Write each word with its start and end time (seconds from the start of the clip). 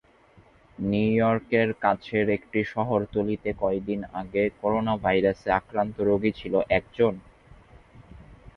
নিউইয়র্কের 0.77 1.69
কাছের 1.81 2.25
একটি 2.37 2.59
শহরতলিতে 2.73 3.49
কয়দিন 3.61 3.99
আগে 4.21 4.43
করোনাভাইরাসে 4.61 5.49
আক্রান্ত 5.59 5.95
রোগী 6.09 6.31
ছিল 6.39 6.53
একজন? 6.77 7.13